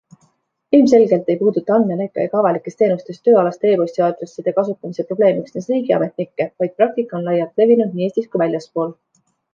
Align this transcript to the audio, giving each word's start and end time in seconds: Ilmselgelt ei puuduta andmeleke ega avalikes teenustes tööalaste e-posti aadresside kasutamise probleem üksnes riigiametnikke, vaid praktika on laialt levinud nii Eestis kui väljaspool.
Ilmselgelt 0.77 1.27
ei 1.33 1.35
puuduta 1.41 1.75
andmeleke 1.79 2.23
ega 2.29 2.39
avalikes 2.39 2.79
teenustes 2.79 3.19
tööalaste 3.29 3.69
e-posti 3.73 4.05
aadresside 4.07 4.55
kasutamise 4.61 5.05
probleem 5.11 5.43
üksnes 5.45 5.71
riigiametnikke, 5.75 6.49
vaid 6.65 6.75
praktika 6.81 7.19
on 7.21 7.29
laialt 7.31 7.63
levinud 7.65 7.95
nii 8.01 8.09
Eestis 8.11 8.31
kui 8.33 8.43
väljaspool. 8.47 8.97